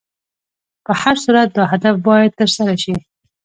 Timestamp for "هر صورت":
1.01-1.47